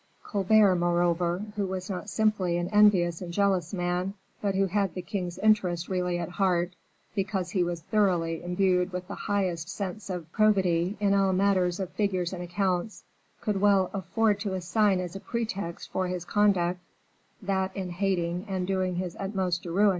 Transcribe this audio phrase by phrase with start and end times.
[0.23, 5.01] Colbert, moreover, who was not simply an envious and jealous man, but who had the
[5.03, 6.73] king's interest really at heart,
[7.13, 11.87] because he was thoroughly imbued with the highest sense of probity in all matters of
[11.91, 13.03] figures and accounts,
[13.41, 16.79] could well afford to assign as a pretext for his conduct,
[17.39, 19.89] that in hating and doing his utmost to ruin M.